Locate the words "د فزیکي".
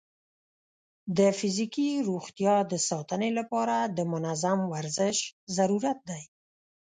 1.17-1.89